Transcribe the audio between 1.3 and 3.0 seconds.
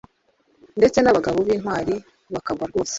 b’intwari bakagwa rwose.